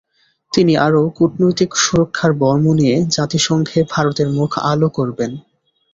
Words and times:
তিনি 0.53 0.73
আরও 0.77 1.01
কূটনৈতিক 1.17 1.71
সুরক্ষার 1.75 2.31
বর্ম 2.39 2.65
নিয়ে 2.73 2.95
জাতিসংঘে 3.15 3.79
ভারতের 3.93 4.27
মুখ 4.29 4.51
আলো 4.71 4.87
করবেন। 4.89 5.31